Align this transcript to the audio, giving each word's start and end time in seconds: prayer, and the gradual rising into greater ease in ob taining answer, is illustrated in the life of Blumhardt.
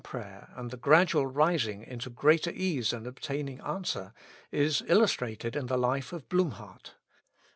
prayer, 0.03 0.49
and 0.55 0.71
the 0.71 0.77
gradual 0.77 1.27
rising 1.27 1.83
into 1.83 2.09
greater 2.09 2.49
ease 2.49 2.91
in 2.91 3.05
ob 3.05 3.19
taining 3.19 3.63
answer, 3.63 4.13
is 4.51 4.81
illustrated 4.87 5.55
in 5.55 5.67
the 5.67 5.77
life 5.77 6.11
of 6.11 6.27
Blumhardt. 6.27 6.93